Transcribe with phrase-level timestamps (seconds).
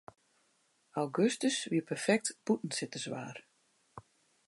[1.01, 3.37] Augustus wie perfekt bûtensitterswaar.